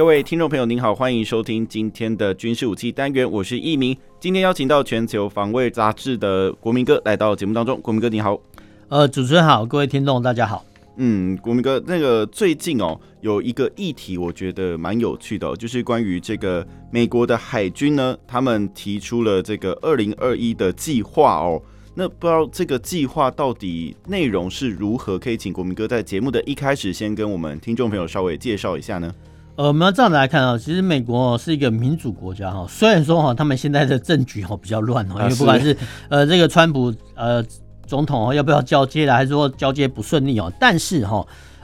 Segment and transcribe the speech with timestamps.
[0.00, 3.94] 各位听众朋友，您好，欢迎收听今天的军事武器单元，我是一明。
[4.18, 8.40] 今天邀请到全球防卫杂志的国民哥来到节目当中，国民哥你好。
[8.88, 10.64] 呃，主持人好，各位听众大家好。
[10.96, 21.60] 嗯，国民哥，那个最近哦，有一个议题我觉得蛮有趣的哦，就是关于这个美国的海军呢，他们提出了这个二零二一的计划哦。
[21.94, 25.18] 那不知道这个计划到底内容是如何？
[25.18, 29.14] 可以请国民哥在节目的一开始先跟我们听众朋友稍微介绍一下呢？
[29.60, 35.76] 呃，我们要这样子来看啊，其实美国是一个民主国家哈，虽然说哈，他们现在的政局哈比较乱哦，因为不管是
[36.08, 37.44] 呃这个川普呃
[37.86, 41.22] 总统要不要交接了，还是说交接不顺利哦，但是哈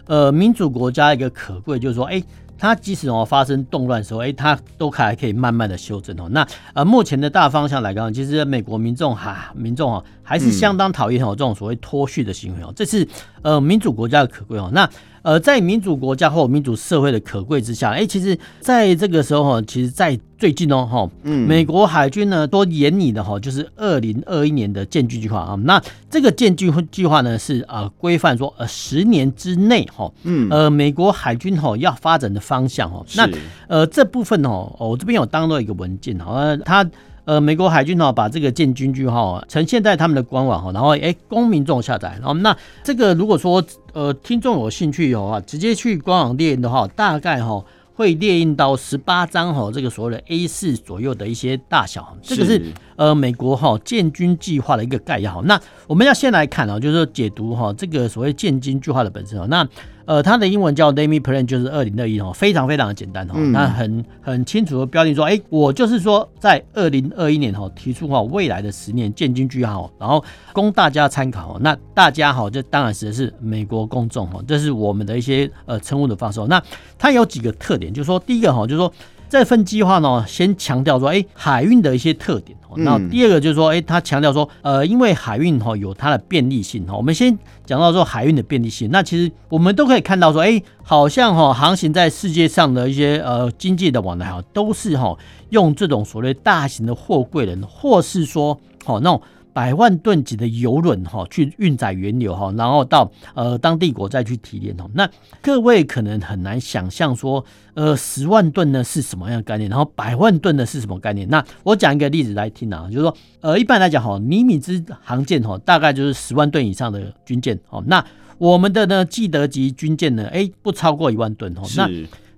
[0.09, 2.23] 呃民主国家一个可贵就是说，哎，
[2.59, 6.29] 它即使哦发生动乱的时候，哎，它都还可以慢慢的修正哦。
[6.31, 13.09] 那呃目前的大方向来讲，其实美国民众哈民众哦还是相当讨厌哦这种所谓脱序的行为哦，这是
[13.41, 14.69] 呃民主国家的可贵哦。
[14.70, 14.87] 那
[15.27, 25.59] 呃，在民主国家或民主社会的可贵之下，哎、欸，其实在这个时候哈，其实，在最近哦，哈，嗯，美国海军呢都研拟的哈，就是二零二一年的建军计划啊。
[25.65, 33.05] 那这个建军计划呢是呃规范说呃十年之内哈，嗯，呃，美国海军哈要发展的方向哈。
[33.17, 33.29] 那
[33.67, 36.89] 呃这部分哦，我这边有当做一个文件哈，它。
[37.27, 42.17] 呃，美国海军哈把这个建军计划呈现在他们的官网哈，然后哎，供民众下载。
[42.21, 52.17] 然后那这个如果说呃听众有兴趣有啊，直接去官网列印的话，大概哈会列印到十八张哈，这个所谓的 A 四左右的一些大小。
[52.23, 52.63] 这个是
[52.95, 55.42] 呃美国哈建军计划的一个概要。
[55.42, 59.69] 那我们要先来看啊，就是说解读哈这个所谓建军计划的本身啊，那。
[60.06, 71.61] 呃，它的英文叫 name Plan，就是二零二一哦，非常非常的简单哦，嗯、那很很清楚的标定说，哎、欸，我就是说在二零二一年哈提出哈未来的十年建军计划，然后供大家参考哦。
[71.61, 76.40] 那大家哈，这当然指的是美国公众哈，这是我们的一些呃称呼的方式。
[76.48, 76.62] 那
[76.96, 78.92] 它有几个特点，就是说第一个哈，就是说。
[79.29, 82.57] 这份计划呢，先强调说，哎，海运的一些特点。
[82.79, 86.95] 那第二个就是说，哎，他强调说，呃，因为海运哈有它的便利性哈。
[86.95, 88.91] 我们先讲到说海运的便利性。
[88.92, 95.17] 那其实我们都可以看到说，哎，好像哈航行在世界上的一些呃经济的往来哈，都是哈
[95.48, 99.23] 用这种所谓大型的货柜轮，或是说好那种。
[99.56, 104.86] 百万吨级的油轮哈，去运载原油哈，然后到呃当地国再去提炼哈。
[104.92, 105.08] 那
[105.40, 111.27] 各位可能很难想象说，呃十万吨呢是什么样的概念，然后百万吨呢是什么概念？
[111.30, 117.83] 那我讲一个例子来听啊，就是说呃一般来讲哈，尼米兹航舰哈大概就是十万吨以上的军舰哦。
[117.86, 118.05] 那
[118.36, 121.62] 我们的呢基德级军舰呢，哎不超过一万吨哦。
[121.78, 121.88] 那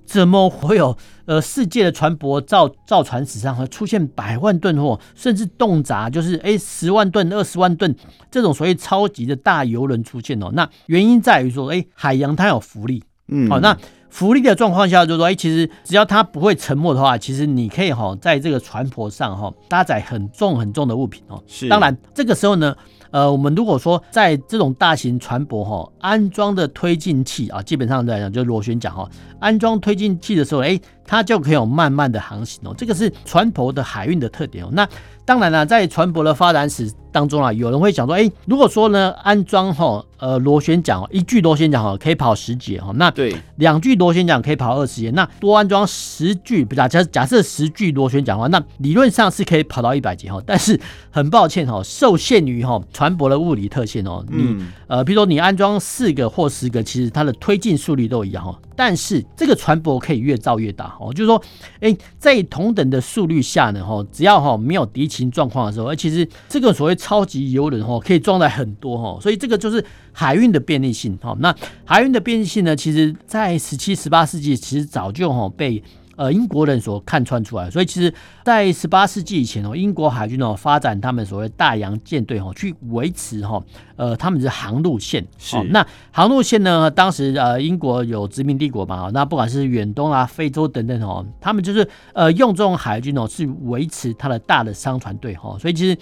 [0.08, 0.96] 怎么会有
[1.26, 7.94] 呃世界的船舶造造船史上会出现百万吨或甚至动辄就是诶十万吨、二十万吨
[8.30, 10.50] 这种所谓超级的大游轮出现哦？
[10.54, 13.76] 那原因在于说，诶海洋它有浮力，嗯，好，那
[14.08, 21.42] 浮力的状况下就是说，诶其实只要它不会沉没的话，其实你可以哈在这个船舶上哈搭载很重很重的物品哦。
[21.46, 22.74] 是，当然这个时候呢。
[23.10, 29.08] 呃，我们如果说在这种大型船舶哈安装的推进器啊，基本上来讲就螺旋桨哈，
[29.40, 34.68] 安装推进器的时候，哎，它就可以有慢慢的航行哦，这个是船舶的海运的特点哦。
[34.72, 34.86] 那
[35.24, 50.80] 当然了，在船舶的发展史当中啊，有人会想说，哎，如果说呢安装哈呃螺旋桨一具螺旋桨哈可以跑十节哈，那对两具螺旋桨可以跑二十节，那多安装十具，假假假设十具螺旋桨的话，那理论上是可以跑到一百节哈，但是
[51.10, 52.80] 很抱歉哈，受限于哈。
[52.92, 58.58] 船舶的物理特性哦，你呃，比如说你安装四个或十个，其实它的推进速率都一样哈。
[58.74, 61.42] 但是这个船舶可以越造越大哦，就是说，
[61.80, 71.36] 哎，在同等的速率下呢，哈，只要哈没有敌情状况的时候，而其实这个所谓超级游轮哈，可以装载很多哈，所以这个就是海运的便利性哈。
[71.40, 71.54] 那
[71.84, 75.82] 海运的便利性呢，其实在十七、十八世纪其实早就哈被。
[76.18, 78.12] 呃，英国人所看穿出来，所以其实，
[78.42, 83.62] 在十八世纪以前哦，英国海军哦发展他们所谓大洋舰队哦，去维持哈
[83.94, 85.24] 呃他们的航路线。
[85.38, 85.56] 是。
[85.70, 95.56] 那航路线呢，当时呃英国有殖民帝国嘛，那不管是远东啊、非洲等等哦，他们就是呃用这种海军哦去维持他的大的商船队哈。
[95.60, 95.96] 所以其实，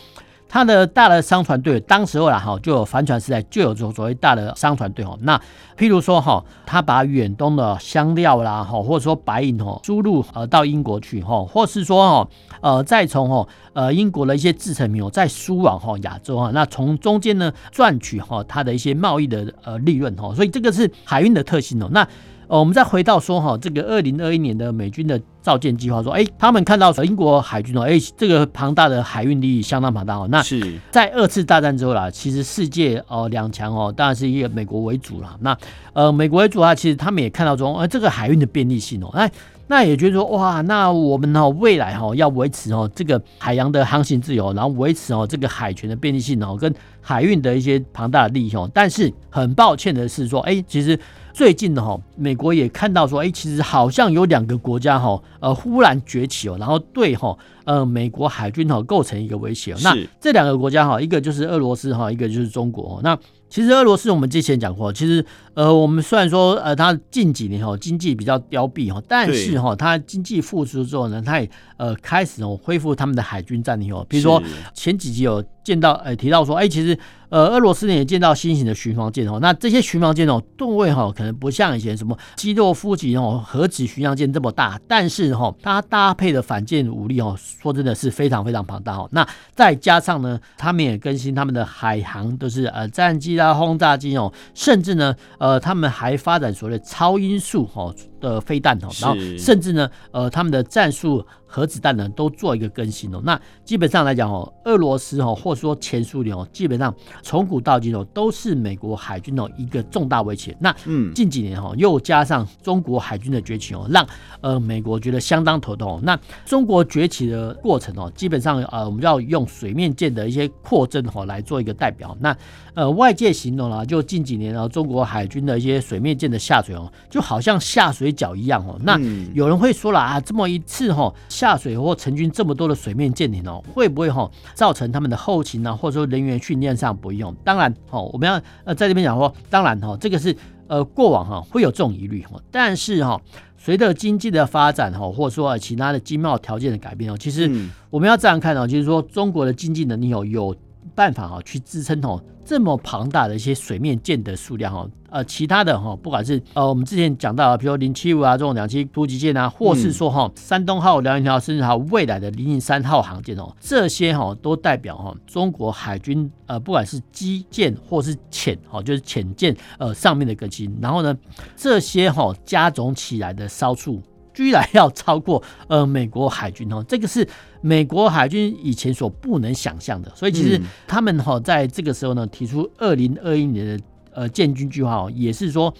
[0.48, 5.16] 它的大的商船队，当时候啦哈，就有帆船时代就有所所谓大的商船队哈。
[5.22, 5.36] 那
[5.76, 12.28] 譬如说哈，他把远东的香料啦哈，或者说白银哈输入呃到英国去哈，或是说哈
[12.60, 21.88] 呃再从哈呃英国的一些制成品哦再输往哈亚洲哈，那从中间呢赚取哈它的一些贸易的呃利润哈，所以这个是海运的特性哦。
[21.90, 22.06] 那
[22.48, 30.28] 呃，我们再回到说哈，这个二零二一年的美军的造舰计划，说，哎，他们看到英国海军哦，哎，这个庞大的海运利益相当庞大哦。
[30.30, 35.36] 那是在二次大战之后啦，其实世界哦两强哦，当然是以美国为主了。
[35.40, 35.58] 那
[35.92, 39.28] 呃，美国为主啊，其实他们也看到说，呃，这个海运的便利性哦，那
[39.66, 48.70] 那也觉得说，哇，那我们哦未来哈要维持哦这个海洋的航行自由，然后维持哦这个海权的便利性哦，跟海运的一些庞大的利益哦。
[48.72, 50.96] 但是很抱歉的是说，哎，其实。
[51.36, 57.36] 最近的哈，美国也看到说，哎，其实好像有两个国家哈，呃，忽然崛起哦，然后对哈，
[57.66, 59.74] 呃，美国海军哈构成一个威胁。
[59.82, 63.00] 那这两个国家哈，一个就是俄罗斯哈，一个就是中国。
[63.04, 63.14] 那
[63.50, 65.22] 其实俄罗斯我们之前讲过，其实
[65.52, 74.42] 呃，我们虽然说呃，它近几年哈经济比较凋敝哈，但是哈，它经济复苏之后呢，它也呃开始哦恢复他们的海军战力哦，比如说
[74.72, 76.96] 前几集有见到呃提到说，哎，其实。
[77.28, 89.08] 呃，俄罗斯呢也见到新型的巡防舰哦，那这些巡防舰哦，吨位哈可能不像以前什么基洛夫级哦核子巡洋舰这么大，但是哈它搭配的反舰武力哦，说真的是非常非常庞大哦。
[89.10, 89.26] 那
[89.56, 101.24] 再加上呢，他们也更新他们的海航都是呃战机啦、轰炸机哦，甚至呢呃他们还发展所谓的超音速哦的飞弹哦，然后甚至呢呃他们的战术。
[101.48, 106.92] 核子弹呢都做一个更新哦，那基本上来讲哦，俄罗斯哦，或者说前苏联哦，基本上
[107.22, 110.54] 从古到今哦，都是美国海军的一个重大威胁。
[110.60, 114.04] 那嗯，近几年哈，又加上中国海军的崛起哦，让
[114.40, 116.00] 呃美国觉得相当头痛。
[116.02, 122.14] 那中国崛起的过程哦，基本上呃，我们要用水面舰的一些扩增哦来做一个代表。
[122.20, 122.36] 那
[122.74, 128.78] 呃，外界形容了，就近几年啊，中国海军的一些水面舰的下水哦，就好像下水饺一样哦。
[128.82, 128.98] 那
[129.34, 137.34] 有人会说了啊，这么一次哈下水或成军这么多的水面舰艇哦，会不会哈造成他们的后勤呢，或者说人员训练上不用？
[137.44, 140.36] 当然哦，我们要呃在这边讲说，当然哈，这个是
[140.66, 143.20] 呃过往哈会有这种疑虑哈，但是哈
[143.56, 147.50] 随着经济的发展哈，或者说其他的经贸条件的改变哦，其实
[147.90, 150.56] 我们要这样看哦，就是说中国的经济能力有有
[150.96, 152.20] 办法哈去支撑哦。
[152.44, 171.12] 这么庞大的一些水面舰的数量哈，呃，其他的哈，不管是呃，我们之前讲到，比如零七五啊这种两栖突击舰啊，或是说哈，山东号、辽宁号，甚至还有未来的零零三号航舰哦，这些哈都代表哈中国海军呃，不管是基建或是潜哈，就是潜舰呃上面的更新，然后呢，
[171.56, 174.00] 这些哈加总起来的烧数。
[174.36, 177.26] 居然要超过呃美国海军哦，这个是
[177.62, 185.72] 美国海军以前所不能想象的，所以其实他们哈在这个时候呢提出二零二一年的呃建军计划哦，也是说。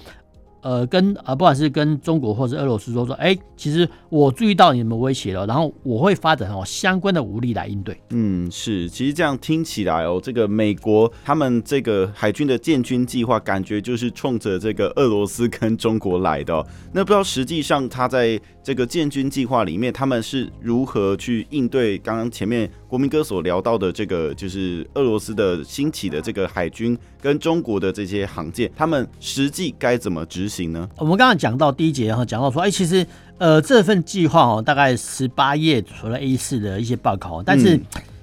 [0.67, 7.97] 呃，跟呃，不管是跟中国或者俄罗斯说说，哎、其实我注意到你们威胁了，然后我会发展哦相关的武力来应对。
[8.11, 16.67] 嗯，是，其实这样听起来哦，这个美国他们这个海军的建军计划，感觉就是冲着这个俄罗斯跟中国来的。
[16.93, 30.89] 那不知道实际上他在这个建军计划里面，他们是如何去应对刚刚前面国民哥所聊到的这个，就是俄罗斯的兴起的这个海军跟中国的这些航舰，他们实际该怎么执行呢？
[30.97, 33.05] 我们刚刚讲到第一节哈，讲到说，哎，其实
[33.39, 37.81] 呃这份计划哦，大概十八页，除了 A 四的一些报告，但是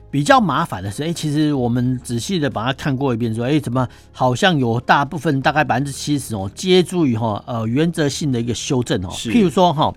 [0.10, 9.94] 比较麻烦的是，哎，其实我们仔细的把它看过一遍，说，哎，怎么好像有大部分大概百分之七十哦，接触于哈呃原则性的一个修正哦，譬如说哈。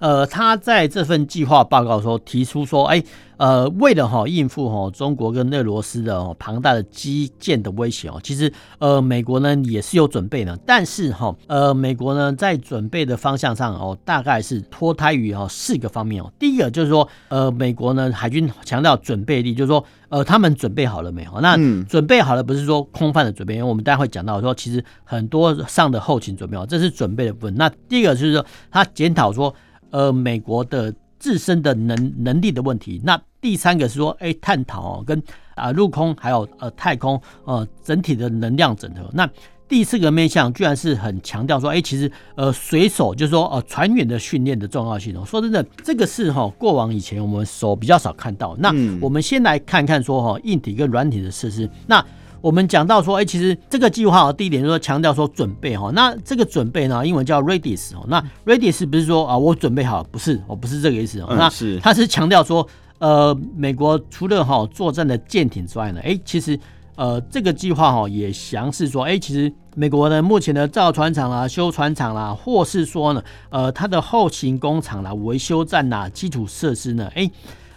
[0.00, 3.04] 呃，他在这份计划报告说提出说，哎，
[3.40, 16.30] 呃，为了哈应付哈中国跟俄罗斯的庞大的基建的威胁哦，其实呃美国呢也是有准备的，但是哈呃美国呢在准备的方向上哦，大概是脱胎于哈四个方面哦。
[16.38, 21.40] 第一个就是说，呃，美国呢海军强调准备力，就是说，呃，他们准备好了没有？
[21.40, 27.54] 那准备好了不是说空泛的准备，因为我们待会讲到说，其实很多上的后勤准备哦，这是准备的部分。
[27.54, 29.54] 那第一个就是说，他检讨说。
[29.92, 33.00] 呃，美国的自身的能能力的问题。
[33.04, 35.22] 那第三个是说，哎，探讨哦，跟
[35.54, 39.08] 啊陆空还有呃太空呃整体的能量整合。
[39.12, 39.28] 那
[39.68, 45.22] 第四个面向居然是很强调说，哎，其实呃水手就是说呃船员的训练的重要性哦。
[45.24, 48.56] 说真的，这个是哈过往以前我们所比较少看到。
[48.58, 51.70] 那我们先来看看说哈硬体跟软体的设施。
[51.86, 52.04] 那
[52.40, 62.66] 我们讲到说，哎，其实这个计划第一点就是说强调说准备哈，那这个准备呢，英文叫 readiness 哦，那 readiness 不是说啊我准备好，不是，哦不是这个意思哦，那是它是强调说，
[62.98, 66.58] 呃，美国除了哈作战的舰艇之外呢，哎，其实
[66.96, 77.30] 呃这个计划哈也详示说，哎，其实美国呢目前的造船厂啦、修船厂啦，或是说呢，呃，它的后勤工厂啦、维修站呐、基础设施呢，哎。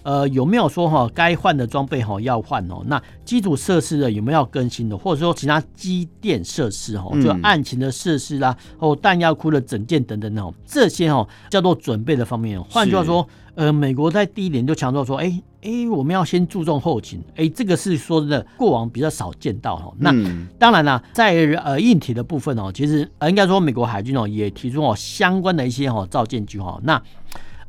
[0.04, 2.84] 呃，有没有说哈该换的装备哈要换哦？
[2.86, 12.62] 那基础设施的有没有要更新的，或者说其他机电设施哈，就案情的设施啦，哦弹药库的整建等等哦，这些哦叫做准备的方面。
[12.66, 19.94] 换句话说，呃，美国在第一点就强调说，哎、欸、哎、欸，我们要先注重后勤，哎、欸，这个是说的过往比较少见到哈。
[19.98, 20.14] 那
[20.60, 21.34] 当然啦，在
[21.64, 26.78] 呃硬体的部分哦，其实呃应该说美国海军哦也提出哦相关的一些哦造舰计划。
[26.84, 27.02] 那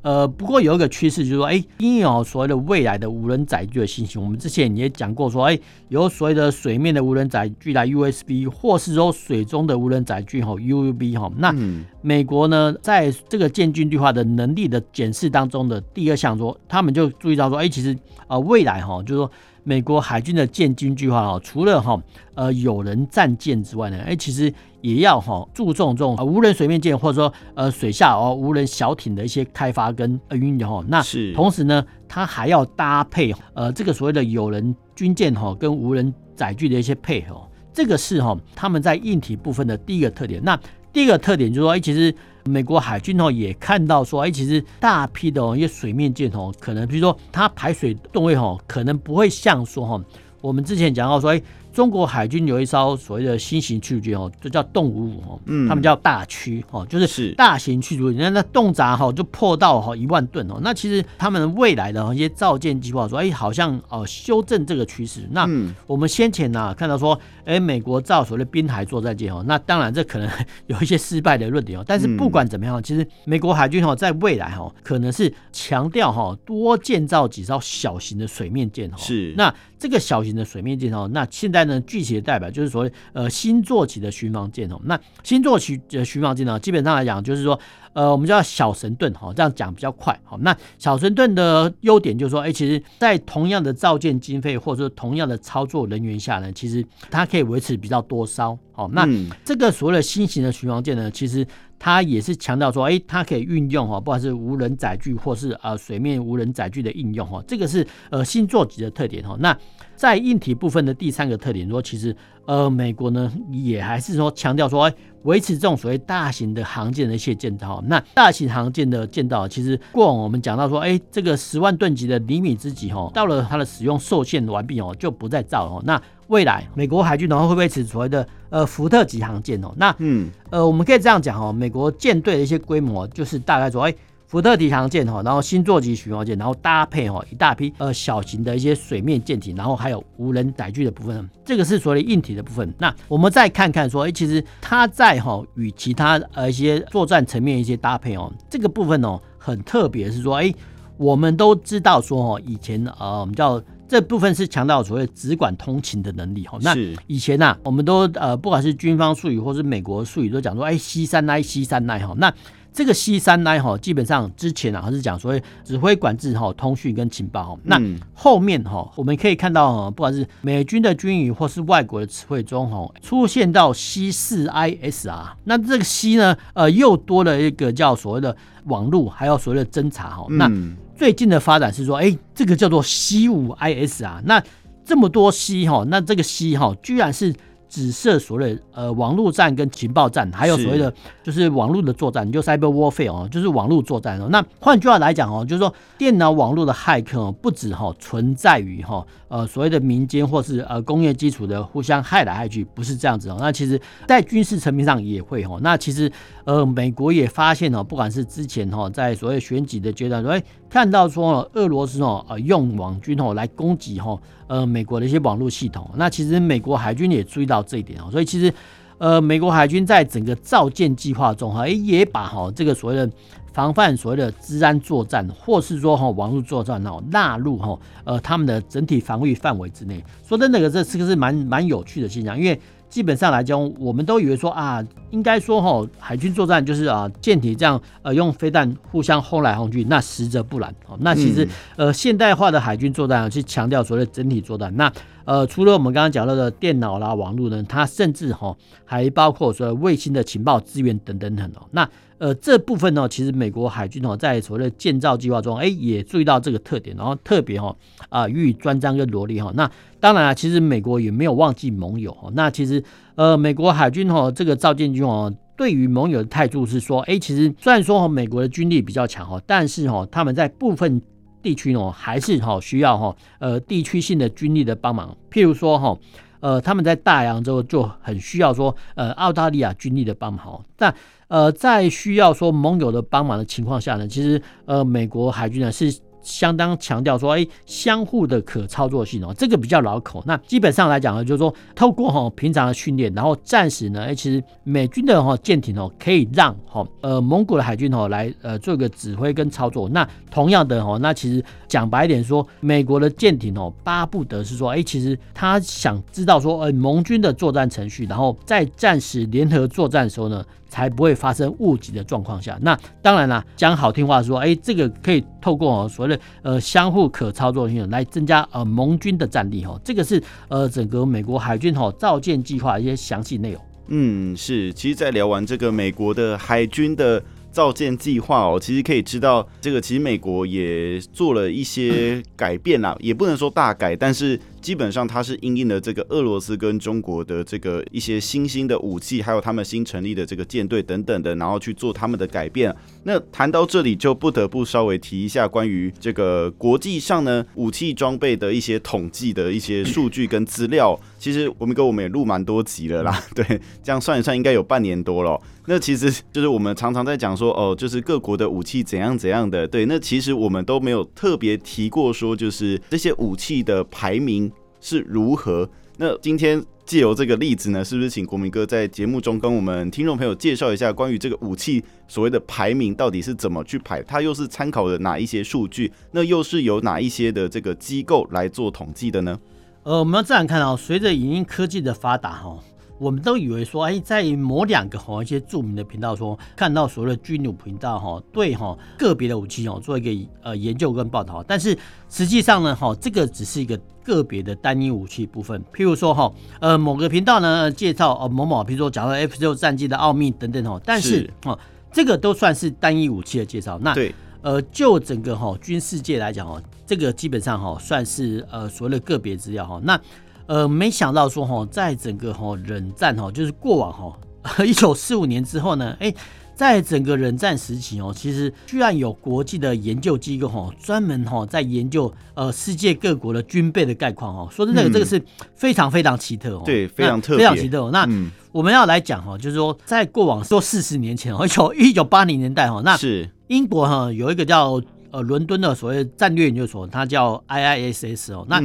[0.05, 5.59] 呃，不过有一个趋势就是说，哎，因为哦所谓的未来的无人载具的兴起，我们之前也讲过说，哎，
[5.89, 11.33] 有所谓的水面的无人载具来 USB，或是说水中的无人载具哈 UUB 哈。
[11.39, 11.55] 那
[12.03, 17.97] 美国呢，在这个建军计划的能力的检视当中的第二项说，他们就注意到说，哎，其实
[18.27, 19.31] 啊未来哈，就是说。
[19.65, 22.01] 美国海军的建军计划哦，除了哈
[22.35, 24.53] 呃有人战舰之外呢，哎，其实
[24.83, 30.85] 也要哈注重这种无人水面舰或者说呃水下哦无人小艇的一些开发跟运用哈。
[30.87, 31.03] 那
[31.35, 37.41] 同时呢，它还要搭配呃这个所谓的有人军舰哈跟无人载具的一些配合，
[37.73, 40.43] 这个是哈他们在硬体部分的第一个特点。
[40.45, 40.59] 那
[40.93, 50.03] 第一个特点就是说，哎，其实美国海军哦也看到说，哎，其实大批的哦一些水面舰哦，可能比如说它排水动位哦，可能不会像说哈，
[50.41, 51.43] 我们之前讲到说，哎。
[51.75, 60.61] 中国海军有一艘所谓的新型驱逐舰哦，就叫动五五哦，嗯，他们叫大驱哦，就是大型驱逐舰，那那动闸哈就破到哈一万吨哦。
[60.63, 65.29] 那其实他们未来的一些造舰计划说，哎，好像哦修正这个趋势。
[65.33, 65.49] 那
[65.89, 70.31] 我们先前呢看到说，哎，美国造所谓的滨海作战舰哦，那当然这可能
[70.69, 71.85] 有一些失败的论点哦。
[71.85, 78.95] 但是不管怎么样，其实美国海军哦在未来哈可能是强调哈多建造几艘小型的水面舰哦。
[78.97, 79.53] 是那。
[79.77, 84.81] 这个小型的水面舰哦，那现在具体的代表就是所谓呃新坐骑的巡防舰哦。
[84.85, 87.59] 那新坐骑的巡防舰呢，基本上来讲就是说，
[87.95, 90.19] 呃，我们叫小神盾哈，这样讲比较快。
[90.23, 98.59] 好，那小神盾的优点就是说，哎，其实在同样的造舰经费或者说同样的操作人员下呢，其实它可以维持比较多艘。
[98.73, 99.09] 好，那
[99.45, 101.47] 这个所谓的新型的巡防舰呢，其实。
[101.77, 109.37] 它也是强调说，哎，它可以运用哈，不管是无人载具或是呃水面无人载具的应用哈，这个是呃新座级的特点哈。
[109.39, 109.55] 那
[109.95, 117.83] 在硬体部分的第三个特点说，其实呃美国呢也还是说强调说，哎，维持这种所谓大型的航舰的一些建造。
[117.87, 125.83] 那大型航舰的建造，其实过往我们讲到说，哎，这个十万吨级的厘米之级哦，到了它的使用受限完毕哦，就不再造了。
[125.85, 129.73] 那未来美国海军然后会不会持所谓的呃福特级航舰哦？
[129.77, 133.95] 那嗯呃我们可以这样讲哦，美国舰队的一些规模就是大概说哎
[134.27, 142.73] 福特级航舰哈，然后星座级巡洋舰，然后搭配哈一大批呃小型的一些水面舰艇，然后还有无人载具的部分，这个是所谓硬体的部分。
[142.79, 150.53] 那我们再看看说哎其实它在哈与其他呃一些作战层面一些搭配哦，这个部分哦很特别是说哎
[150.97, 153.63] 我们都知道说哦以前呃我们叫。
[153.87, 156.59] 这部分是强调所谓直管通勤的能力哈。
[156.63, 156.75] 那
[157.07, 162.15] 以前呐、啊，我们都呃，不管是军方术语或是美国术语，都讲说，哎，C 三 I C 三 I 哈。
[162.17, 162.33] 那
[162.75, 167.59] 这个 C 三 I 哈，基本上之前啊，还是讲所谓指挥管制哈、通讯跟情报哈。
[167.63, 167.81] 那
[168.13, 175.37] 后面哈，我们可以看到哈，不管是美军的军语或是外国的词汇中哈，出现到 C 四 I S 啊。
[175.45, 180.27] 那这个 C 呢，呃，又多了一个叫所谓的网络，还有所谓的侦查哈。
[180.31, 180.51] 那
[180.97, 184.43] 最近的发展是说，哎，这个叫做 C 五 IS 啊，那
[184.85, 187.33] 这么多 C 哈，那这个 C 哈，居然是。
[187.69, 190.93] 指涉所谓呃网络战跟情报战，还有所谓的
[191.23, 194.29] 就是网络的作战，就 cyber warfare 哦，就是网络作战哦。
[194.31, 203.37] 那换句话来讲哦，就是说电脑网络的骇客哦，不止哈存在于哈呃所谓的民间或是呃工业基础的互相害来害去，不是这样子哦。
[203.41, 205.59] 那其实在军事层面上也会哈。
[205.61, 206.11] 那其实
[206.45, 214.17] 呃美国也发现哦，不管是之前哈在所谓选举的阶段，说看到说俄罗斯哦呃用网军哦来攻击哈。
[214.47, 218.53] 呃，美国的一些网络系统，那其实美国海军也注意到这一点哦，所以其实，
[218.99, 223.11] 呃，美国海军在整个造舰计划中哈，也把哈这个所谓的
[223.55, 230.05] 防范所谓的治安作战，或是说哈网络作战哦纳入哈呃他们的整体防御范围之内。
[230.29, 232.61] 说真的，这个是个是蛮蛮有趣的现象，因为。
[232.91, 234.81] 基本上来讲，我们都以为说啊，
[235.11, 240.97] 应该说哈，海军作战就是啊，舰艇这样呃，用飞弹互相轰来轰去，那实则不然哦。
[241.01, 244.73] 那其实呃，现代化的海军作战去强调所谓的整体作战。
[244.77, 244.93] 那
[245.25, 251.67] 呃，除了我们刚刚讲到的电脑啦、网络呢，它甚至哈还包括说卫星的情报资源等等等哦。
[251.73, 251.89] 那
[252.25, 257.77] 呃，这部分呢，其实美国海军哦，在所谓的建造计划中，哎，也注意到这个特点，然后特别哈
[258.09, 259.53] 啊予以专章跟罗列哈。
[259.55, 262.31] 那当然啊，其实美国也没有忘记盟友哈。
[262.33, 262.83] 那其实
[263.17, 271.03] 呃，美国海军哈这个造舰军哦，对于盟友的态度是说，哎，其实虽然说哈美国的军力比较强哈，但是哈他们在部分
[271.43, 275.95] 地区呢还是哈需要哈呃地区性的军力的帮忙，譬如说哈。
[276.41, 280.63] 呃，他们在大洋洲就很需要说，呃，澳大利亚军力的帮忙。
[280.77, 280.95] 但
[281.29, 285.95] 呃，在需要说盟友的帮忙的情况下呢，其实呃，美国海军呢是。
[286.25, 290.25] 相当强调说，哎，相互的可操作性哦，这个比较牢口。
[290.27, 299.87] 那基本上来讲呢，就是说，透过哈平常的训练，然后暂时呢，哎，其实美军的哈舰艇哦，可以让哈呃蒙古的海军哦来呃做一个指挥跟操作。
[299.87, 310.43] 那同样的哈，那其实讲白一点说，美国的舰艇哦，巴不得是说，哎，其实他想知道说，呃，盟军的作战程序，然后在战时联合作战的时候呢。
[310.75, 323.63] 才不会发生误击的状况下，那当然啦，讲好听话说，哎，这个可以透过哦所谓的呃相互可操作性来增加呃盟军的战力哈，这个是呃整个美国海军哈造舰计划一些详细内容。
[323.87, 327.23] 嗯，是，其实，在聊完这个美国的海军的。
[327.55, 342.75] 造舰计划哦，其实可以知道，这个其实美国也做了一些改变啦，也不能说大改，但是基本上它是因应了这个俄罗斯跟中国的这个一些新兴的武器，还有他们新成立的这个舰队等等的，然后去做他们的改变。
[343.03, 350.99] 那谈到这里，就不得不稍微提一下关于这个国际上呢武器装备的一些统计的一些数据跟资料。
[351.19, 353.45] 其实我们跟我们也录蛮多集了啦，对，
[353.83, 355.39] 这样算一算应该有半年多了。
[355.67, 359.87] 那其实就是我们常常在讲说，哦，就是各国的武器怎样怎样的，对。
[359.87, 365.69] 那其实我们都没有特别提过说，就是这些武器的排名是如何。
[365.97, 374.03] 那今天借由这个例子呢，是不是请国民哥在节目中跟我们听众朋友介绍一下关于这个武器所谓的排名到底是怎么去排？
[374.03, 375.91] 它又是参考了哪一些数据？
[376.11, 379.39] 那又是由哪一些的这个机构来做统计的呢？
[379.85, 382.59] 呃，我们要这样看啊，随着影音科技的发达哈，
[382.99, 391.77] 我们都以为说，哎，在某两个哈一些著名的频道说看到所谓的军武频道哈，对哈个别的武器哦做一个呃研究跟报道，但是
[392.09, 401.59] 实际上呢哈，这个只是一个个别的单一武器部分，譬如说哈，呃某个频道呢介绍呃某某，比如说假如 F 六战机的奥秘等等哦，但是哦
[401.93, 404.15] 这个都算是单一武器的介绍，那对。
[404.43, 409.81] 呃，就整个哈军事界来讲哦，这个基本上哈算是呃所谓的个别资料哈。
[409.83, 409.99] 那
[410.47, 414.19] 呃没想到说哈，在整个哈冷战哈，就是过往哈
[414.65, 416.13] 一九四五年之后呢，哎，
[416.55, 424.49] 在整个冷战时期哦，其实居然有国际的研究机构哈，专门哈在研究呃世界各国的军备的概况哦。
[424.51, 425.21] 说真的，这个是
[425.55, 427.91] 非常非常奇特哦，对，非常特，非常奇特。
[427.91, 428.09] 那
[428.53, 433.29] 我们要来讲哈，就是说在过往说四十年前哦，一九一九八零年代哈，那是。
[433.49, 434.81] 英国哈有一个叫
[435.11, 438.47] 呃伦敦的所谓战略研究所，它叫 IISS 哦。
[438.49, 438.59] 那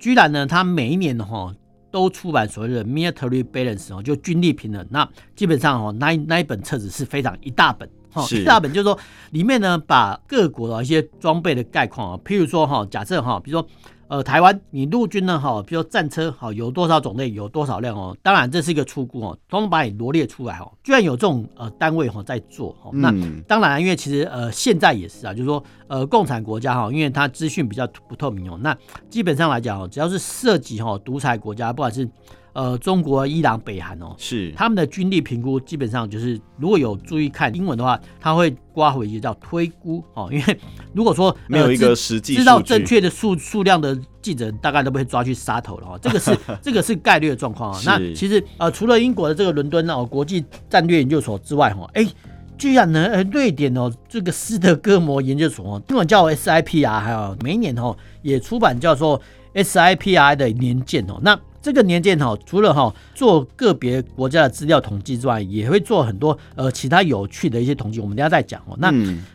[0.00, 1.54] 居然呢，它每一年哈
[1.92, 4.84] 都出版所谓的 Military Balance 哦，就军力平衡。
[4.90, 8.98] 那基本上哦，那那一本册子是非常一大本哈，一大本就是说
[9.30, 13.68] 里面呢把各国的一些装备的概况啊，譬如说哈，假设哈，比如说。
[14.10, 18.16] 呃，台湾你陆军呢，哈，比如战车，哈，有多少种类，有多少辆哦？
[18.24, 20.68] 当然这是一个初估哦，统统把你罗列出来哦。
[20.82, 23.14] 居然有这种呃单位哈在做，那
[23.46, 28.76] 当然，因为其实呃现在也是啊，就是说呃共产国家哈，因为它资讯比较不透明哦，那
[29.08, 32.08] 基本上来讲哦，只要是涉及哈独裁国家，不管是。
[32.60, 40.28] 呃，中国、伊朗、北韩哦，是他们的军力评估，基本上就是如果有注意看英文的话，他会刮回一个叫推估哦。
[40.30, 40.60] 因为
[40.92, 45.98] 如果说 没有一个实际知道正确的数数量的记者，大概都被抓去杀头了哈。
[46.02, 47.80] 这个是 这个是概率的状况啊。
[47.86, 52.06] 那其实呃，除了英国的这个伦敦哦国际战略研究所之外哈，哎，
[52.58, 59.18] 居然呢，呃，瑞典哦这个斯德哥摩研究所哦，英文叫 SIPR，还有每一年哦也出版叫做
[59.54, 61.40] SIPR 的年鉴哦，那。
[61.62, 68.76] 这个年鉴哈，除了哈做个别国家的资料统计之外，也会做很多呃其他有趣的一些统计，我们等下再讲哦。
[68.78, 68.92] 那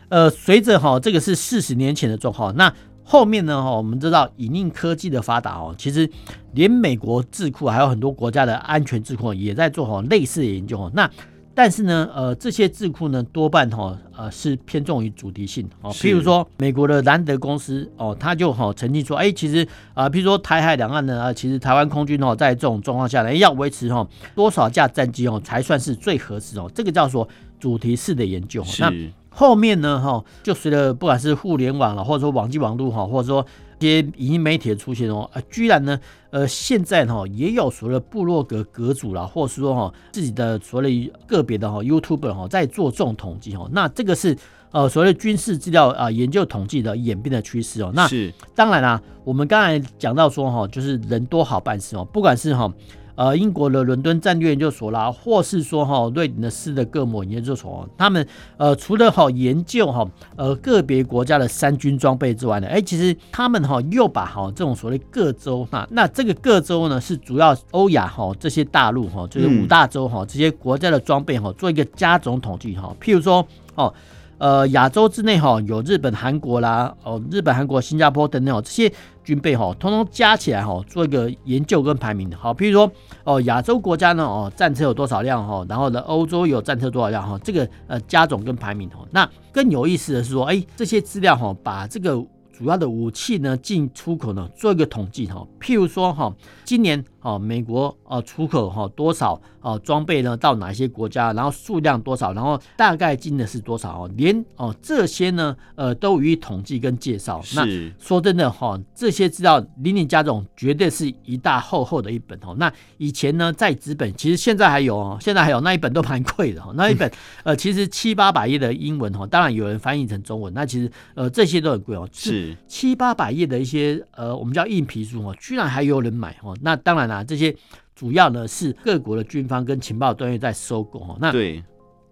[0.08, 2.72] 呃，随着哈这个是四十年前的状况，那
[3.04, 6.10] 后面呢哈，我们知道引领科技的发达哦，其实
[6.52, 10.90] 连美国智库还有很多国家的安全智库也在做哈类似的研究哦。
[10.94, 11.08] 那
[11.56, 15.90] 但是呢，呃，这些智库呢，多半哈，呃，是偏重于主题性哦。
[15.90, 26.70] 譬如说，美国的兰德公司哦，他就哈曾经说，哎，其实啊，譬如说台海两岸呢，啊，其实台湾空军哦，在这种状况下呢，要维持哈多少架战机哦，才算是最合适哦。
[26.74, 27.26] 这个叫做
[27.58, 28.62] 主题式的研究。
[28.78, 28.92] 那
[29.36, 33.44] 后面呢，哈，就随着不管是互联网了，或者说网际网络哈，或者说
[33.78, 44.34] 一些影音媒体的出现哦，啊，居然呢，呃，现在哈也有所谓的部落格阁主啦，或者是说哈自己的所谓个别的哈 YouTuber 哈在做这种统计哦，那这个是
[44.70, 47.92] 呃所谓的军事资料啊研究统计的演变的趋势哦。
[47.94, 52.72] 那是当然啦，我们刚才讲到说哈，就是人多好办事哦，不管是哈。
[53.16, 58.24] 呃，英国的伦敦战略研究所啦，或是说哈，瑞典的斯德哥尔摩研究所，他们
[58.58, 73.84] 呃，除了哈研究哈呃个别国家的三军装备之外呢，哎，其实他们哈又把哈这种所谓各州那那这个各州呢是主要欧亚哈这些大陆哈，就是五大洲哈这些国家的装备哈做一个加总统计哈，譬如说哦。
[73.84, 73.94] 呃，
[74.38, 78.92] 呃亚洲之内哈有日本、韩国啦，哦，日本、韩国、新加坡等等哦，这些
[79.24, 82.30] 军备哈，通通加起来哈，做一个研究跟排名。
[82.36, 82.90] 好，譬如说
[83.24, 85.64] 哦，亚洲国家呢哦，战车有多少辆哈？
[85.68, 87.38] 然后呢，欧洲有战车多少辆哈？
[87.42, 89.06] 这个呃加总跟排名哈。
[89.10, 92.24] 那更有意思的是说，哎，这些资料哈，把这个。
[92.58, 95.46] 主要的武器呢，进出口呢，做一个统计哈。
[95.60, 100.36] 譬如说哈，今年啊，美国啊出口哈多少啊装备呢？
[100.36, 101.32] 到哪些国家？
[101.32, 102.32] 然后数量多少？
[102.32, 104.04] 然后大概进的是多少？
[104.04, 107.42] 哦，连哦这些呢，呃，都予以统计跟介绍。
[107.42, 107.56] 是。
[107.56, 112.54] 那说真的哈，这些资料林林家总，绝对是一大厚厚的一本哦。
[112.58, 116.70] 那以前呢，在纸本，其实现在还有哦，现在还有那一本都蛮贵的哈。
[116.76, 117.10] 那一本
[117.42, 122.08] 呃，其实七八百页的英文哈，当然有人翻译成中文，那其实呃这些都很贵哦。
[122.12, 122.56] 是。
[122.68, 126.56] 七八百页的一些呃，我们叫硬皮书哦，居然还有人买哦。
[126.62, 127.54] 那当然啦，这些
[127.94, 131.16] 主要呢是各国的军方跟情报单位在收购哦。
[131.20, 131.62] 那对，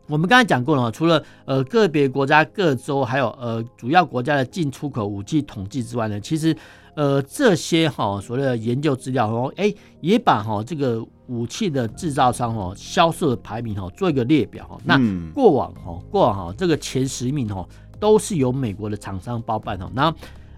[0.08, 6.56] 我们刚才讲过了，除了呃个别国家各州还有呃主要国家的进出口武器统计之外呢，其实
[6.94, 14.80] 呃这些哈所谓的研究资料哦，哎也把哈这个武器的制造商哦销售的排名哦做一个列表哦。
[14.84, 14.98] 那
[15.32, 17.68] 过往哈过往哈这个前十名哦。
[18.00, 20.14] 都是由美国的厂商包办哦，那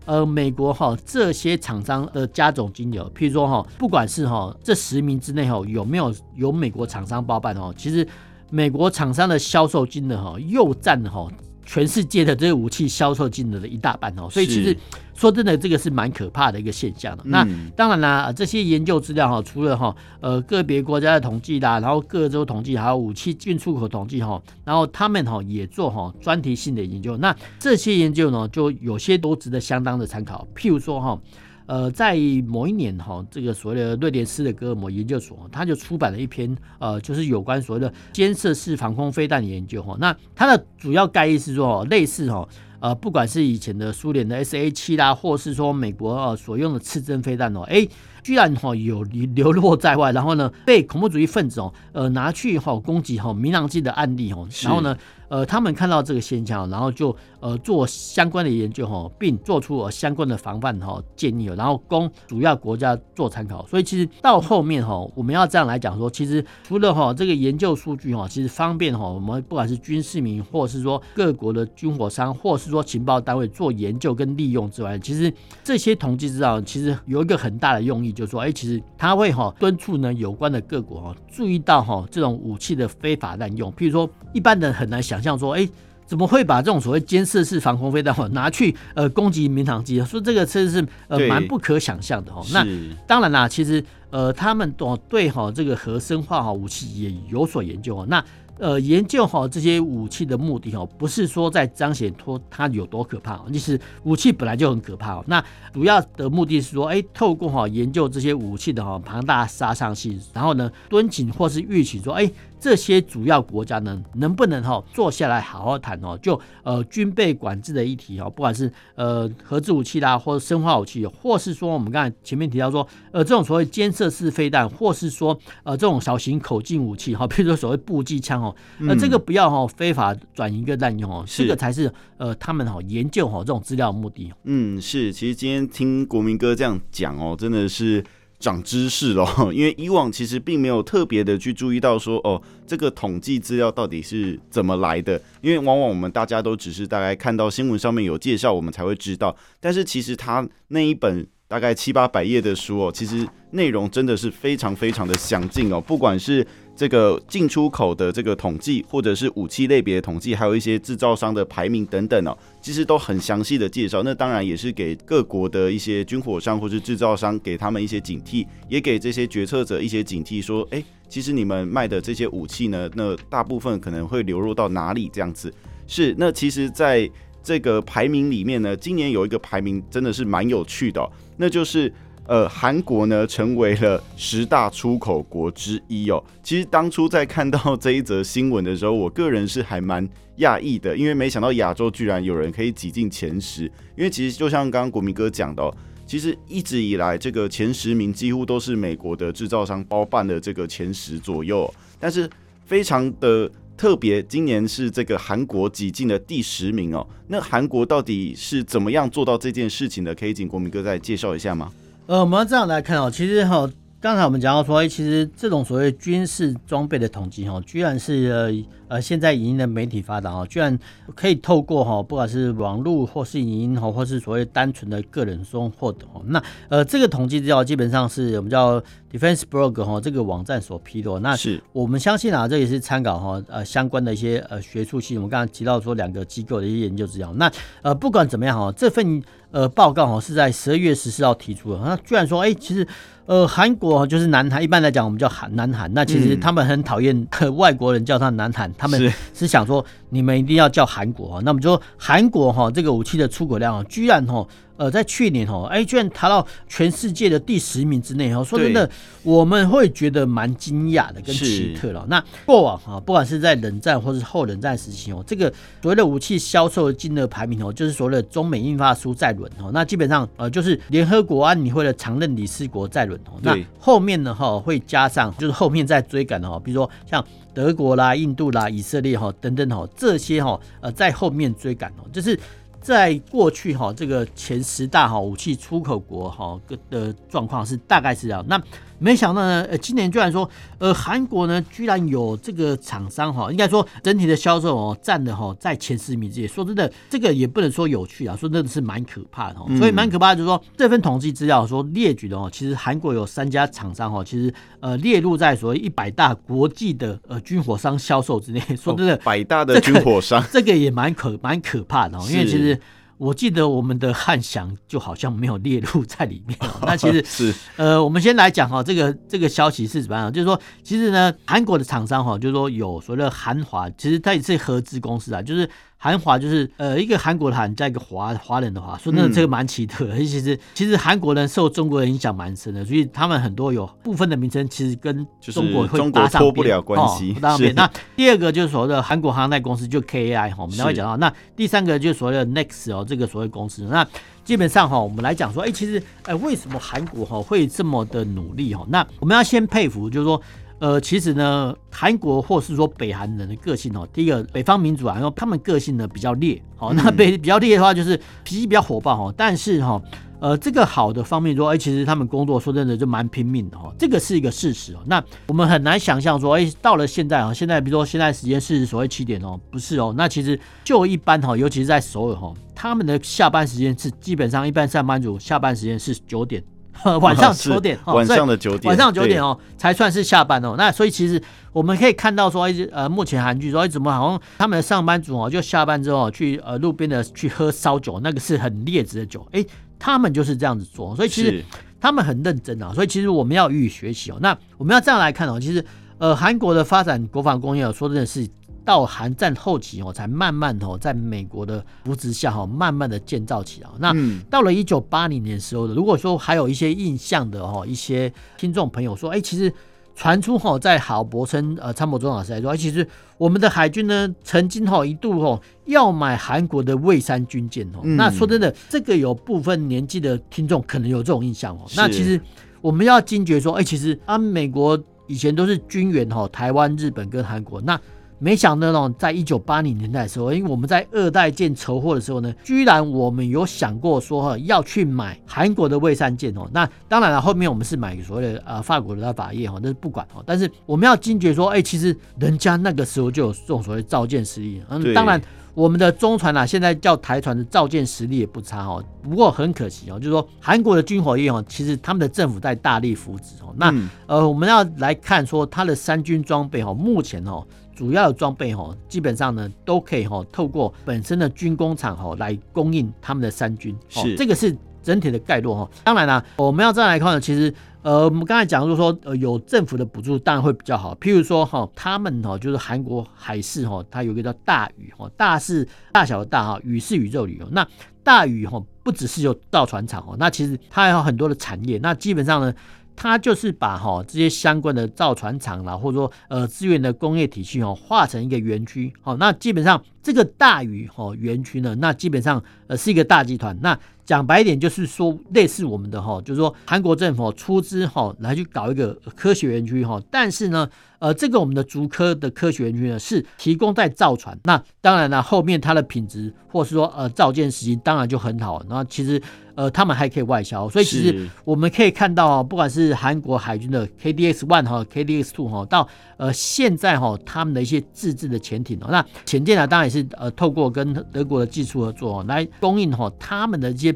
[0.06, 8.06] 呃，美国哈这些厂商的加总金额，譬如说哈，不管是哈这十名之内哈有没有由美国厂商包办哦，其实
[8.48, 11.28] 美国厂商的销售金额哈又占哈。
[11.66, 14.74] 全世界的这个武器销售金额的一大半哦，所以其实
[15.14, 17.22] 说真的，这个是蛮可怕的一个现象的。
[17.26, 27.16] 那当然啦，这些研究资料哈，除了哈呃个别国家的统计啦，然后各州统计，还有武器进出口统计哈，然后他们哈也做哈专题性的研究。
[27.16, 30.46] 那这些研究呢，就有些都值得相当的参考。
[30.56, 31.20] 譬如说哈。
[31.66, 39.96] 呃，在某一年哈，这个所谓的瑞典斯德哥尔摩研究所，他就出版了一篇呃，就是有关所谓的监测式防空飞弹的研究哈。
[40.00, 42.48] 那它的主要概意是说，类似哈，
[42.80, 47.86] 呃，不管是以前的苏联的 SA 七啦，或是说美国呃所用的刺针飞弹哦，哎。
[48.26, 54.98] 居然哈有流落在外，然后呢被恐怖主义分子哦呃拿去哈攻击哈民航机的案例哦，然后呢
[55.28, 63.64] 呃他们看到这个现象，然后就呃做相关的研究哈，并做出了相关的防范哈建议，然后供主要国家做参考。
[63.66, 78.16] 所以其实到后面哈，我们要这样来讲说，其实除了哈这个研究数据哈，其实方便哈我们不管是军事民，或是说各国的军火商，或是说情报单位做研究跟利用之外，其实这些统计资料其实有一个很大的用意。
[78.16, 83.70] 就是说，哎，其实他会哈敦促呢有关的各国哈注意到哈这种武器的非法滥用。
[83.72, 85.68] 譬如说，一般人很难想象说，哎，
[86.06, 90.04] 怎么会把这种所谓监视式防空飞弹哈拿去呃攻击民航机？
[90.04, 92.44] 说这个其实是呃蛮不可想象的哦。
[92.52, 92.64] 那
[93.06, 98.06] 当然啦，其实呃他们都对哈这个核生化哈武器也有所研究哦。
[98.08, 98.24] 那
[98.58, 105.24] 呃，研究好这些武器的目的哦，不是说在彰显说它有多可怕哦，其实武器本来就很可怕哦。
[105.26, 112.30] 那主要的目的是说，哎，透过哈研究这些武器的哈庞大杀伤性，然后呢，敦请或是预警说，哎。
[112.66, 116.18] 这些主要国家呢，能不能哈坐下来好好谈哦？
[116.20, 128.52] 就呃军备管制的议题哦，不管是呃核子武器啦，或者生化武器，或是说我们刚才前面提到说，呃这种所谓监射式飞弹，或是说呃这种小型口径武器哈，比如说所谓步机枪哦，
[128.88, 134.32] 呃这个不要哈非法转移跟滥用哦，这个才是呃他们哈研究哈这种资料的目的。
[134.42, 138.04] 嗯，是，其实今天听国民哥这样讲哦，真的是。
[138.46, 145.20] 长知识了， 因为以往其实并没有特别的去注意到说，哦，这个统计资料到底是怎么来的？
[145.42, 149.36] 因为往往我们大家都只是大概看到新闻上面有介绍，我们才会知道。
[149.58, 156.46] 但是其实他那一本大概七八百页的书哦，其实内容真的是非常非常的详尽哦，不管是。
[156.76, 164.02] 这个进出口的这个统计，或者是武器类别的统计，还有一些制造商的排名等等哦，其实都很详细的介绍。
[164.02, 175.10] 那当然也是给各国的一些军火商或是制造商，给他们一些警惕，也给这些决策者一些警惕，说，哎，其实你们卖的这些武器呢，那大部分可能会流入到哪里？
[175.10, 175.50] 这样子
[175.86, 177.10] 是那其实在
[177.42, 181.90] 这个排名里面呢，今年有一个排名真的是蛮有趣的，那就是。
[182.28, 186.22] 呃，韩国呢成为了十大出口国之一哦。
[186.42, 190.08] 其实当初在看到这一则新闻的时候，我个人是还蛮
[190.38, 193.64] 讶异的，因为没想到亚洲居然有人可以挤进前十。
[193.96, 195.74] 因为其实就像刚刚国民哥讲的哦，
[196.06, 201.72] 其实一直以来这个前十名几乎都是美国的制造商包办的这个前十左右。
[201.98, 202.28] 但是
[202.64, 207.06] 非常的特别，今年是这个韩国挤进了第十名哦。
[207.28, 210.14] 那韩国到底是怎么样做到这件事情的？
[210.14, 211.72] 可以请国民哥再介绍一下吗？
[212.08, 213.68] 呃，我们要这样来看哦，其实哈，
[214.00, 218.48] 刚才我们讲到说，其实这种所谓军事装备的统计哈，居然是呃
[218.88, 218.96] 呃。
[218.96, 220.78] 呃，现在影音的媒体发达哦，居然
[221.14, 226.22] 可以透过哈，不管是网络或是影音哈，或是所谓单纯的个人中获得哦。
[226.28, 228.80] 那呃，这个统计资料基本上是我们叫
[229.12, 231.18] Defense Blog 哈这个网站所披露。
[231.18, 235.18] 那是我们相信啊，这也是参考哈呃相关的一些呃学术性。
[235.18, 237.34] 我们刚刚提到说两个机构的一些研究资料。
[237.34, 241.80] 那呃不管怎么样哈，这份呃报告哈是在十二月十四号提出的。
[241.80, 242.86] 那居然说哎，其实
[243.26, 245.92] 呃韩国就是南韩，一般来讲我们叫韩南韩。
[245.92, 248.72] 那其实他们很讨厌 外国人叫他南韩。
[248.76, 254.46] 他们是想说，你们一定要叫韩国哈，那么就说韩国哈这个武器的出口量啊，居然哈。
[254.78, 258.44] 呃，在去年哈，哎，居然爬到全世界的第十名之内哦。
[258.44, 258.86] 说真的，
[259.22, 262.04] 我们会觉得蛮惊讶的，跟奇特了。
[262.10, 269.70] 那过往哈，不管是在冷战或是后冷战时期哦，这个所谓的武器销售的金额排名哦，就是所谓的中美印发书在轮哦。
[269.72, 273.40] 那基本上呃，就是联合国安理会的常任理事国在轮哦。
[273.40, 277.24] 那后面呢哈，会加上就是后面再追赶的哈，比如说像
[277.56, 282.38] 德国啦、印度啦、以色列哈等等哈，这些哈呃在后面追赶哦，就是。
[282.78, 286.56] 在过去哈，这个前十大哈武器出口国哈
[286.88, 288.44] 的状况是大概是这样。
[288.46, 288.62] 那
[288.98, 296.46] 没想到呢，呃，今年居然说，呃，韩国呢居然有这个厂商哈，应该说整体的销售哦占的哈在前十名之内。
[296.46, 299.56] 说真的，这个也不能说有趣啊，说真的是蛮可怕的。
[299.76, 308.60] 所以蛮可怕的就是说，这份统计资料说列举的哦，其实韩国有三家厂商哈，其实呃列入在所谓一百大国际的呃军火商销售之内。
[308.76, 312.78] 说真的，百大的军火商，这个也蛮可蛮可怕的，因为其实。
[313.18, 316.58] 我记得我们的汉翔就好像没有列入在里面。
[316.82, 320.32] 那其实是呃，我们先来讲哈，这个这个消息是怎么样？
[320.32, 325.68] 就是说，其实呢，韩国的厂商哈，就是说有所谓的韩华，其实它也是合资公司啊，就是。
[325.98, 330.18] 韩华就是呃一个韩国的韩加一个华华人的华，说那这个蛮奇特的。
[330.18, 337.32] 其实其实韩国人受中国人影响蛮深的，所以他们很多有部分的名称其实跟中国会搭上边，脱不了关系。
[337.34, 337.74] 搭上边。
[337.74, 341.16] 那第二个就是所谓的韩国航太公司，就 KAI 哈，我们才会讲到。
[341.16, 343.82] 那第三个就是所谓的 Next 哦，这个所谓公司。
[343.84, 344.06] 那
[344.44, 348.84] 基本上哈，我们来讲说，哎，其实哎，为什么韩国哈会这么的努力哈？
[348.88, 350.40] 那我们要先佩服，就是说。
[350.78, 359.98] 呃，其实呢，韩国或是说北韩人的个性哦，第一个北方民族啊，然后他们个性呢比较烈，好，那北比较烈的话就是脾气比较火爆哈，但是哈，
[360.38, 364.98] 呃，这个好的方面说，哎，其实他们工作说真的就蛮拼命的哈，这个是一个事实哦。
[365.06, 376.62] 那我们很难想象说，哎，到了现在啊，现在比如说现在时间是所谓七点哦，不是哦，那其实就一般哈，尤其是在首尔哈，他们的下班时间是基本上一般上班族下班时间是九点。
[377.20, 380.74] 晚上九点，晚上的九点，晚上九点哦，才算是下班哦。
[380.76, 381.40] 那所以其实
[381.72, 389.64] 我们可以看到说，呃，目前韩剧说，怎么好像他们的上班族哦，就下班之后去呃路边的去喝烧酒，那个是很劣质的酒，哎，
[389.98, 391.14] 他们就是这样子做。
[391.16, 391.64] 所以其实
[392.00, 392.92] 他们很认真啊。
[392.94, 394.38] 所以其实我们要予以学习哦。
[394.40, 395.84] 那我们要这样来看哦，其实
[396.18, 398.48] 呃，韩国的发展国防工业，说真的是。
[398.86, 403.90] 到韩战后期哦，才慢慢哦，在美国的扶持下哈，慢慢的建造起来。
[403.98, 404.14] 那
[404.48, 409.70] 到了一九八零年时候的，如果说还有一些印象的哈，一些听众朋友说，哎，其实
[410.14, 413.04] 传出哈，在郝柏村呃参谋总老师来说，其实
[413.36, 418.00] 我们的海军呢，曾经哈一度哈要买韩国的蔚山军舰哦。
[418.04, 421.80] 那说真的，这个有部分年纪的听众可能有这种印象哦。
[421.96, 422.40] 那其实
[422.80, 424.96] 我们要惊觉说，哎，其实啊，美国
[425.26, 428.00] 以前都是军援哈，台湾、日本跟韩国那。
[428.38, 436.68] 没想到呢，在一九八零年代的时候，因为我们在二代舰筹货的时候呢，居然我们有想过说哈要去买韩国的蔚山舰哦。
[436.70, 440.42] 那当然了，后面我们是买所谓的呃法国的大法叶哈，那是不管哦。
[440.44, 444.82] 但是我们要惊觉说，哎，其实人家那个时候就有这种所谓造舰实力。
[444.90, 445.40] 嗯，当然
[445.72, 449.02] 我们的中船啊，现在叫台船的造舰实力也不差哦。
[449.22, 453.74] 不过很可惜哦，就是说韩国的军火业哦，其实他们的政府在大力扶持哦。
[453.76, 453.94] 那
[454.26, 457.66] 呃，我们要来看说它的三军装备哦，目前哦。
[457.96, 465.90] 主要的装备哈，基本上呢都可以哈透过本身的军工厂哈来供应他们的三军，是这个是整体的概络哈。
[466.04, 471.14] 当然啦，我们要再来看呢，其实呃，我们刚才讲就是说，呃，有政府的补助当然会比较好。
[471.14, 477.66] 譬如说哈，他们哈就是韩国海事哈，它有一个叫大宇哈，大是大小的大哈，宇是宇宙旅游。
[477.72, 477.86] 那
[478.22, 481.98] 大宇哈不只是有造船厂哦，那其实它还有很多的产业。
[482.02, 482.74] 那基本上呢。
[483.16, 489.12] 它就是把哈这些相关的造船厂啦，或者说呃资源的工业体系哦，化成一个园区。
[489.22, 493.76] 好，那基本上这个大鱼哦园区呢，那基本上呃是一个大集团。
[493.80, 508.82] 那讲白一点，就是说类似我们的哈，就是说韩国政府出资哈来去搞一个科学园区哈，但是呢，呃，这个我们的竹科的科学园区呢是提供在造船，那当然了，后面它的品质或是说呃造舰时间当然就很好。
[508.88, 509.40] 那其实
[509.76, 524.15] 呃他们还可以外销，所以其实我们可以看到，不管是韩国海军的 KDX One 哈、KDX Two 哈，到呃现在哈他们的一些自制的潜艇哦，那潜舰呢当然也是呃透过跟德国的技术合作来供应哈他们的一些。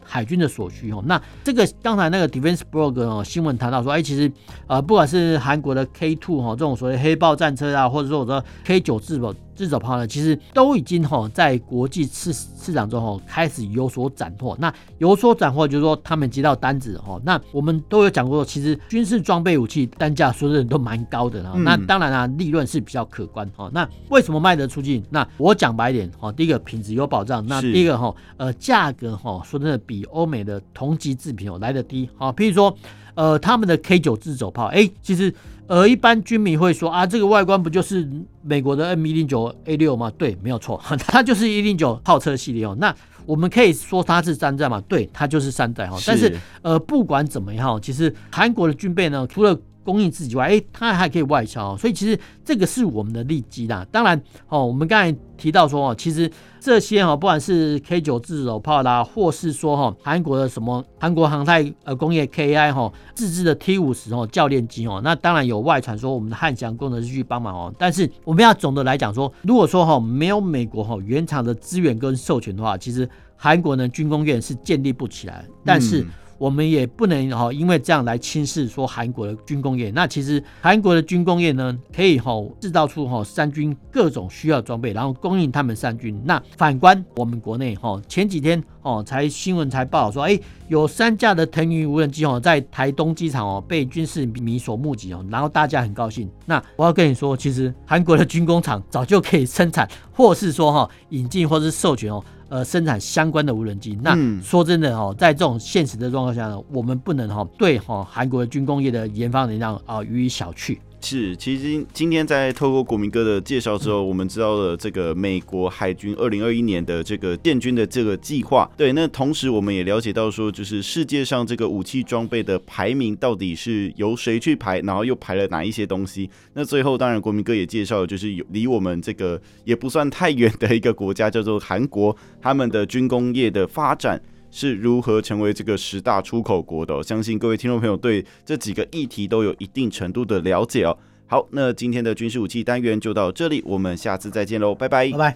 [0.03, 4.31] 海军的所需哦，那这个刚才那个 Defense Blog 哦新闻谈到说，哎，其实
[4.67, 14.55] 呃不管是韩国的 K Two 哈这种所谓黑豹战车啊，或者说我说 K 九自走自走炮呢，其实都已经哈在国际市市场中哈开始有所斩获。
[14.59, 21.57] 那有所斩获就是说他们接到单子哈，那我们都有讲过，其实军事装备武器单价说真的都蛮高的哈。
[21.59, 23.69] 那当然啊，利润是比较可观哈。
[23.73, 25.03] 那为什么卖得出去？
[25.09, 32.73] 那我讲白一点哈，第一个品质有保障，那第一个哈呃价格哈说真的比欧美的同级制品哦来的低啊，譬如说，
[33.13, 35.33] 呃，他们的 K 九自走炮，哎，其实
[35.67, 38.09] 呃，一般军迷会说啊，这个外观不就是
[38.41, 40.09] 美国的 M 一零九 A 六吗？
[40.17, 42.73] 对，没有错， 它就是一零九炮车系列哦。
[42.79, 44.79] 那我们可以说它是山寨嘛？
[44.87, 45.97] 对，它就是山寨哈。
[46.07, 53.85] 但是呃，不管怎么样，其实韩国的军备呢，除了供应自己外，哎，它还可以外销，所以其实这个是我们的利基啦。
[53.91, 67.73] 当然，哦，我们刚才提到说，哦，其实这些哈，不管是 K 九自走炮啦，或是说哈，韩国的什么韩国航太呃工业 KI 哈自制的 T 五十哦教练机哦，那当然有外传说我们的汉翔工程师去帮忙哦。
[67.77, 75.43] 但是我们要总的来讲说，如果说哈没有美国哈原厂的资源跟授权的话，其实韩国呢军工业是建立不起来。
[75.65, 76.05] 但是。
[76.41, 79.91] 我们也不能哈，因为这样来轻视说韩国的军工业。
[79.91, 86.19] 那其实韩国的军工业呢，可以哈制造出哈三军各种需要装备，然后供应他们三军。
[86.25, 96.27] 那反观我们国内哈，前几天哦才新闻才报道说，哎，有三架的腾云无人机哦，在台东机场哦被军事迷所目击哦，然后大家很高兴。
[96.47, 102.23] 那我要跟你说，其实韩国的军工厂早就可以生产，或是说哈引进或是授权哦。
[102.51, 110.77] 呃，生产相关的无人机，那说真的哈，在这种现实的状况下呢，我们不能哈对哈韩国的军工业的研发能量啊予以小觑。
[111.03, 118.69] 是，其实今天在透过国民哥的介绍之后，我们知道了这个美国海军二零二一年的这个建军的这个计划。
[118.77, 126.29] 对，那同时我们也了解到说，就是世界上这个武器装备的排名到底是由谁去排，然后又排了哪一些东西。
[126.53, 134.21] 那最后，当然国民哥也介绍了，就是有离我们这个也不算太远的一个国家，叫做韩国，他们的军工业的发展。
[134.51, 137.01] 是如何成为这个十大出口国的？
[137.01, 140.95] 相信各位听众朋友对这几个议题都有一定程度的了解哦。
[141.25, 145.29] 好，那今天的军事武器单元就到这里，我们下次再见喽，拜拜，拜拜。